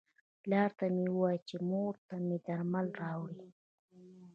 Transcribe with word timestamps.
پلار 0.43 0.69
ته 0.77 0.85
مې 0.95 1.05
وایه 1.17 1.43
چې 1.47 1.55
مور 1.69 1.93
ته 2.07 2.15
مې 2.25 2.37
درمل 2.45 2.87
راوړي. 3.01 3.47